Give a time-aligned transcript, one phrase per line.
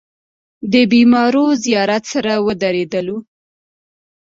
[0.71, 3.17] د بېمارو زيارت سره ودرېدلو.